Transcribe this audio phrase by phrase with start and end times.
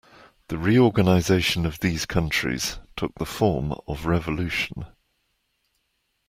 [0.47, 4.87] The reorganization of these countries took the form of revolution.